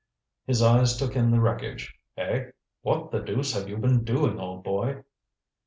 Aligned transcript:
His 0.47 0.63
eyes 0.63 0.97
took 0.97 1.15
in 1.15 1.29
the 1.29 1.39
wreckage. 1.39 1.93
"Eh? 2.17 2.45
What 2.81 3.11
the 3.11 3.19
deuce 3.19 3.53
have 3.53 3.69
you 3.69 3.77
been 3.77 4.03
doing, 4.03 4.39
old 4.39 4.63
boy?" 4.63 5.03